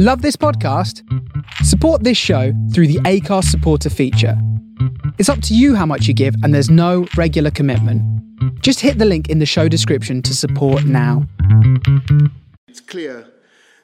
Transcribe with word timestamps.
Love 0.00 0.22
this 0.22 0.36
podcast? 0.36 1.02
Support 1.64 2.04
this 2.04 2.16
show 2.16 2.52
through 2.72 2.86
the 2.86 3.00
Acast 3.00 3.46
supporter 3.46 3.90
feature. 3.90 4.40
It's 5.18 5.28
up 5.28 5.42
to 5.42 5.56
you 5.56 5.74
how 5.74 5.86
much 5.86 6.06
you 6.06 6.14
give, 6.14 6.36
and 6.44 6.54
there's 6.54 6.70
no 6.70 7.08
regular 7.16 7.50
commitment. 7.50 8.00
Just 8.62 8.78
hit 8.78 8.98
the 8.98 9.04
link 9.04 9.28
in 9.28 9.40
the 9.40 9.44
show 9.44 9.66
description 9.66 10.22
to 10.22 10.36
support 10.36 10.84
now. 10.84 11.26
It's 12.68 12.78
clear 12.78 13.26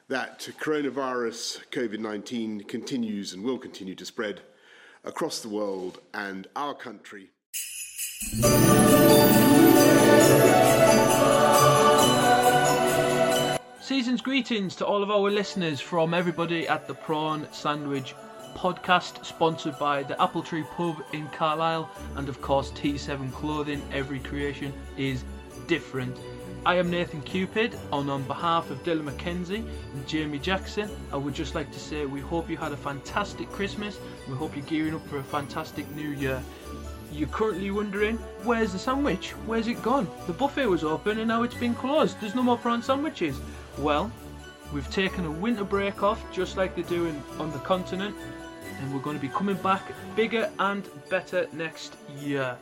that 0.07 0.47
coronavirus 0.57 1.65
COVID 1.71 1.99
19 1.99 2.61
continues 2.61 3.33
and 3.33 3.43
will 3.43 3.57
continue 3.57 3.95
to 3.95 4.05
spread 4.05 4.39
across 5.03 5.41
the 5.41 5.49
world 5.49 5.99
and 6.13 6.47
our 6.55 6.73
country. 6.73 7.31
Season's 13.95 14.19
greetings 14.19 14.75
to 14.75 14.85
all 14.85 15.01
of 15.01 15.09
our 15.09 15.31
listeners 15.31 15.79
from 15.79 16.13
everybody 16.13 16.67
at 16.67 16.85
the 16.85 16.93
Prawn 16.93 17.47
Sandwich 17.53 18.13
podcast, 18.53 19.23
sponsored 19.23 19.79
by 19.79 20.03
the 20.03 20.21
Apple 20.21 20.43
Tree 20.43 20.65
Pub 20.75 21.01
in 21.13 21.29
Carlisle, 21.29 21.89
and 22.17 22.27
of 22.27 22.41
course 22.41 22.71
T7 22.71 23.31
Clothing. 23.31 23.81
Every 23.93 24.19
creation 24.19 24.73
is 24.97 25.23
different. 25.67 26.17
I 26.65 26.75
am 26.75 26.91
Nathan 26.91 27.21
Cupid, 27.21 27.79
and 27.93 28.11
on 28.11 28.23
behalf 28.23 28.69
of 28.69 28.83
Dylan 28.83 29.09
McKenzie 29.09 29.65
and 29.93 30.05
Jamie 30.05 30.39
Jackson, 30.39 30.89
I 31.13 31.15
would 31.15 31.33
just 31.33 31.55
like 31.55 31.71
to 31.71 31.79
say 31.79 32.05
we 32.05 32.19
hope 32.19 32.49
you 32.49 32.57
had 32.57 32.73
a 32.73 32.77
fantastic 32.77 33.49
Christmas. 33.49 33.97
We 34.27 34.35
hope 34.35 34.57
you're 34.57 34.65
gearing 34.65 34.95
up 34.95 35.07
for 35.07 35.19
a 35.19 35.23
fantastic 35.23 35.89
new 35.95 36.09
year. 36.09 36.43
You're 37.13 37.29
currently 37.29 37.71
wondering, 37.71 38.17
where's 38.43 38.73
the 38.73 38.79
sandwich? 38.79 39.29
Where's 39.45 39.69
it 39.69 39.81
gone? 39.81 40.09
The 40.27 40.33
buffet 40.33 40.65
was 40.65 40.83
open 40.83 41.19
and 41.19 41.29
now 41.29 41.43
it's 41.43 41.55
been 41.55 41.75
closed. 41.75 42.19
There's 42.19 42.35
no 42.35 42.43
more 42.43 42.57
prawn 42.57 42.83
sandwiches. 42.83 43.39
Well, 43.77 44.09
we've 44.73 44.89
taken 44.89 45.25
a 45.25 45.31
winter 45.31 45.65
break 45.65 46.01
off, 46.01 46.23
just 46.31 46.55
like 46.55 46.75
they 46.75 46.83
do 46.83 47.13
on 47.39 47.51
the 47.51 47.59
continent, 47.59 48.15
and 48.79 48.93
we're 48.93 49.01
going 49.01 49.17
to 49.17 49.21
be 49.21 49.27
coming 49.27 49.57
back 49.57 49.81
bigger 50.15 50.49
and 50.59 50.87
better 51.09 51.47
next 51.51 51.97
year. 52.19 52.57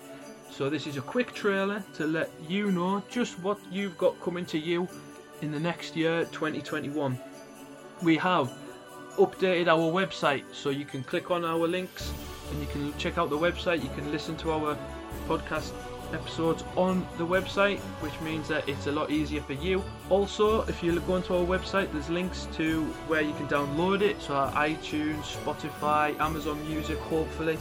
So 0.50 0.70
this 0.70 0.88
is 0.88 0.98
a 0.98 1.02
quick 1.02 1.34
trailer 1.34 1.84
to 1.96 2.08
let 2.08 2.32
you 2.48 2.72
know 2.72 3.04
just 3.10 3.40
what 3.40 3.60
you've 3.72 3.98
got 3.98 4.20
coming 4.22 4.46
to 4.48 4.58
you 4.58 4.88
in 5.42 5.52
the 5.52 5.60
next 5.60 5.96
year, 5.96 6.26
2021. 6.32 7.20
We 8.02 8.18
have 8.18 8.52
updated 9.18 9.68
our 9.68 9.92
website, 9.92 10.44
so 10.52 10.72
you 10.72 10.86
can 10.86 11.04
click 11.04 11.30
on 11.30 11.46
our 11.46 11.68
links 11.68 12.12
and 12.52 12.60
you 12.60 12.68
can 12.68 12.96
check 12.98 13.20
out 13.20 13.30
the 13.30 13.38
website. 13.38 13.84
You 13.84 13.90
can 13.90 14.12
listen 14.12 14.36
to 14.38 14.52
our 14.52 14.78
podcast 15.28 15.74
episodes 16.14 16.64
on 16.76 17.06
the 17.18 17.26
website, 17.26 17.80
which 18.02 18.20
means 18.22 18.48
that 18.48 18.68
it's 18.70 18.88
a 18.88 18.92
lot 18.92 19.10
easier 19.12 19.42
for 19.42 19.54
you. 19.54 19.84
Also, 20.10 20.62
if 20.64 20.84
you 20.84 21.00
go 21.02 21.14
onto 21.14 21.36
our 21.36 21.46
website, 21.46 21.92
there's 21.92 22.10
links 22.10 22.48
to 22.54 22.84
where 23.08 23.22
you 23.22 23.34
can 23.34 23.48
download 23.48 24.02
it, 24.02 24.22
so 24.22 24.34
iTunes, 24.56 25.24
Spotify, 25.24 26.18
Amazon 26.20 26.64
Music, 26.68 26.98
hopefully. 27.00 27.58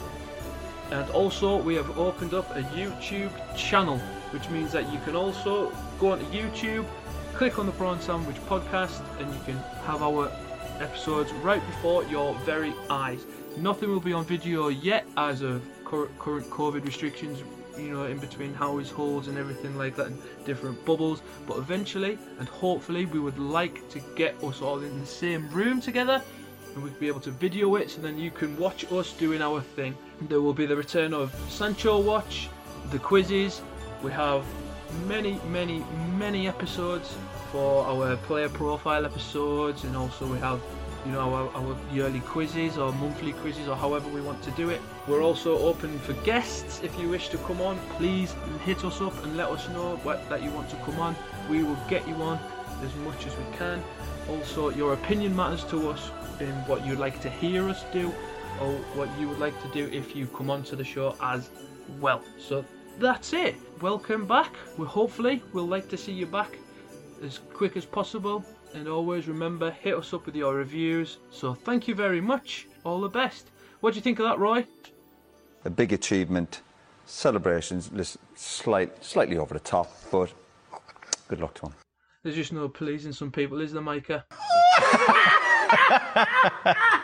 And 0.91 1.09
also, 1.11 1.57
we 1.57 1.75
have 1.75 1.97
opened 1.97 2.33
up 2.33 2.49
a 2.55 2.61
YouTube 2.61 3.31
channel, 3.57 3.97
which 4.31 4.49
means 4.49 4.71
that 4.71 4.91
you 4.93 4.99
can 4.99 5.15
also 5.15 5.71
go 5.99 6.11
onto 6.11 6.25
YouTube, 6.25 6.85
click 7.33 7.57
on 7.57 7.65
the 7.65 7.71
Prawn 7.71 7.99
Sandwich 7.99 8.37
podcast, 8.47 9.01
and 9.19 9.33
you 9.33 9.39
can 9.45 9.57
have 9.85 10.03
our 10.03 10.31
episodes 10.79 11.31
right 11.43 11.65
before 11.67 12.03
your 12.05 12.35
very 12.45 12.73
eyes. 12.89 13.25
Nothing 13.57 13.89
will 13.89 13.99
be 13.99 14.13
on 14.13 14.25
video 14.25 14.67
yet 14.69 15.05
as 15.17 15.41
of 15.41 15.61
current 15.85 16.49
COVID 16.49 16.85
restrictions 16.85 17.43
you 17.77 17.91
know, 17.91 18.05
in 18.05 18.19
between 18.19 18.53
households 18.53 19.27
and 19.27 19.37
everything 19.37 19.77
like 19.77 19.95
that, 19.95 20.07
and 20.07 20.21
different 20.45 20.83
bubbles. 20.85 21.21
But 21.47 21.57
eventually, 21.57 22.17
and 22.39 22.47
hopefully, 22.47 23.05
we 23.05 23.19
would 23.19 23.39
like 23.39 23.87
to 23.89 23.99
get 24.15 24.41
us 24.43 24.61
all 24.61 24.79
in 24.81 24.99
the 24.99 25.05
same 25.05 25.49
room 25.49 25.81
together, 25.81 26.21
and 26.73 26.83
we'd 26.83 26.99
be 26.99 27.07
able 27.07 27.21
to 27.21 27.31
video 27.31 27.75
it, 27.75 27.91
so 27.91 28.01
then 28.01 28.17
you 28.17 28.31
can 28.31 28.57
watch 28.57 28.91
us 28.91 29.13
doing 29.13 29.41
our 29.41 29.61
thing. 29.61 29.95
There 30.21 30.41
will 30.41 30.53
be 30.53 30.65
the 30.65 30.75
return 30.75 31.13
of 31.13 31.33
Sancho 31.49 31.99
Watch, 31.99 32.49
the 32.91 32.99
quizzes. 32.99 33.61
We 34.01 34.11
have 34.11 34.43
many, 35.07 35.39
many, 35.49 35.83
many 36.17 36.47
episodes 36.47 37.15
for 37.51 37.85
our 37.85 38.15
player 38.17 38.49
profile 38.49 39.05
episodes, 39.05 39.83
and 39.83 39.95
also 39.95 40.25
we 40.25 40.39
have 40.39 40.61
you 41.05 41.11
know 41.11 41.19
our, 41.19 41.49
our, 41.55 41.77
yearly 41.91 42.21
quizzes 42.21 42.77
or 42.77 42.91
monthly 42.93 43.33
quizzes 43.33 43.67
or 43.67 43.75
however 43.75 44.07
we 44.09 44.21
want 44.21 44.41
to 44.43 44.51
do 44.51 44.69
it. 44.69 44.81
We're 45.07 45.21
also 45.21 45.57
open 45.59 45.99
for 45.99 46.13
guests. 46.25 46.81
If 46.83 46.97
you 46.99 47.09
wish 47.09 47.29
to 47.29 47.37
come 47.39 47.61
on 47.61 47.77
please 47.97 48.33
hit 48.63 48.83
us 48.85 49.01
up 49.01 49.15
and 49.23 49.35
let 49.35 49.49
us 49.49 49.67
know 49.69 49.97
what, 50.03 50.27
that 50.29 50.41
you 50.41 50.51
want 50.51 50.69
to 50.69 50.75
come 50.77 50.99
on. 50.99 51.15
We 51.49 51.63
will 51.63 51.77
get 51.89 52.07
you 52.07 52.15
on 52.15 52.39
as 52.81 52.95
much 52.97 53.25
as 53.25 53.35
we 53.37 53.57
can. 53.57 53.83
Also 54.29 54.69
your 54.69 54.93
opinion 54.93 55.35
matters 55.35 55.63
to 55.65 55.89
us 55.89 56.11
in 56.39 56.51
what 56.67 56.85
you'd 56.85 56.99
like 56.99 57.21
to 57.21 57.29
hear 57.29 57.67
us 57.69 57.83
do 57.91 58.13
or 58.61 58.73
what 58.95 59.09
you 59.19 59.27
would 59.27 59.39
like 59.39 59.59
to 59.61 59.67
do 59.69 59.89
if 59.91 60.15
you 60.15 60.27
come 60.27 60.49
on 60.49 60.63
to 60.63 60.75
the 60.75 60.83
show 60.83 61.15
as 61.21 61.49
well. 61.99 62.21
So 62.39 62.63
that's 62.99 63.33
it. 63.33 63.55
Welcome 63.81 64.25
back. 64.25 64.53
We 64.77 64.85
hopefully 64.85 65.41
we'll 65.51 65.67
like 65.67 65.89
to 65.89 65.97
see 65.97 66.13
you 66.13 66.25
back 66.25 66.57
as 67.23 67.39
quick 67.53 67.75
as 67.75 67.85
possible 67.85 68.45
and 68.73 68.87
always 68.87 69.27
remember, 69.27 69.71
hit 69.71 69.95
us 69.95 70.13
up 70.13 70.25
with 70.25 70.35
your 70.35 70.55
reviews. 70.55 71.17
So 71.29 71.53
thank 71.53 71.87
you 71.87 71.95
very 71.95 72.21
much. 72.21 72.67
All 72.83 73.01
the 73.01 73.09
best. 73.09 73.51
What 73.79 73.93
do 73.93 73.97
you 73.97 74.01
think 74.01 74.19
of 74.19 74.25
that, 74.25 74.39
Roy? 74.39 74.65
A 75.65 75.69
big 75.69 75.93
achievement. 75.93 76.61
Celebrations, 77.05 78.17
slight, 78.35 79.03
slightly 79.03 79.37
over 79.37 79.53
the 79.53 79.59
top, 79.59 79.91
but 80.11 80.31
good 81.27 81.41
luck 81.41 81.53
to 81.55 81.67
him. 81.67 81.73
There's 82.23 82.35
just 82.35 82.53
no 82.53 82.69
pleasing 82.69 83.11
some 83.11 83.31
people, 83.31 83.59
is 83.59 83.73
there, 83.73 83.81
Micah? 83.81 84.25